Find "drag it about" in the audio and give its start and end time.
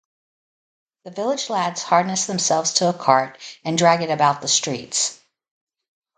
3.77-4.41